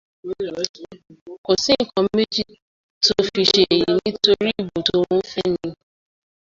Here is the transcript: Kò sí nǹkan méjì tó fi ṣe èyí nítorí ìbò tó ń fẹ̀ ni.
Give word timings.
Kò 1.45 1.51
sí 1.63 1.71
nǹkan 1.79 2.05
méjì 2.15 2.45
tó 3.03 3.13
fi 3.29 3.41
ṣe 3.51 3.61
èyí 3.73 3.89
nítorí 4.01 4.49
ìbò 4.61 4.77
tó 4.87 4.97
ń 5.17 5.21
fẹ̀ 5.31 5.47
ni. 5.53 5.69